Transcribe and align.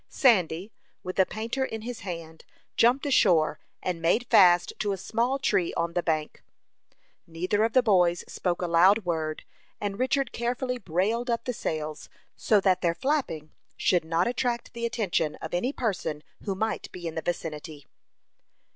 Sandy, 0.09 0.71
with 1.03 1.15
the 1.17 1.27
painter 1.27 1.63
in 1.63 1.83
his 1.83 1.99
hand, 1.99 2.43
jumped 2.75 3.05
ashore, 3.05 3.59
and 3.83 4.01
made 4.01 4.25
fast 4.31 4.73
to 4.79 4.93
a 4.93 4.97
small 4.97 5.37
tree 5.37 5.75
on 5.75 5.93
the 5.93 6.01
bank. 6.01 6.41
Neither 7.27 7.63
of 7.63 7.73
the 7.73 7.83
boys 7.83 8.23
spoke 8.27 8.63
a 8.63 8.67
loud 8.67 9.05
word, 9.05 9.43
and 9.79 9.99
Richard 9.99 10.31
carefully 10.31 10.79
brailed 10.79 11.29
up 11.29 11.45
the 11.45 11.53
sails, 11.53 12.09
so 12.35 12.59
that 12.61 12.81
their 12.81 12.95
flapping 12.95 13.51
should 13.77 14.03
not 14.03 14.27
attract 14.27 14.73
the 14.73 14.87
attention 14.87 15.35
of 15.35 15.53
any 15.53 15.71
person 15.71 16.23
who 16.45 16.55
might 16.55 16.91
be 16.91 17.05
in 17.05 17.13
the 17.13 17.21
vicinity. 17.21 17.85